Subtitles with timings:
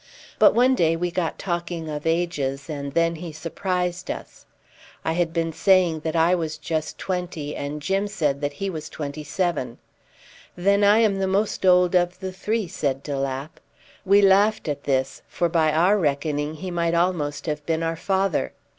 [0.39, 4.47] But one day we got talking of ages, and then he surprised us.
[5.05, 8.89] I had been saying that I was just twenty, and Jim said that he was
[8.89, 9.77] twenty seven.
[10.55, 13.59] "Then I am the most old of the three," said de Lapp.
[14.03, 18.53] We laughed at this, for by our reckoning he might almost have been our father.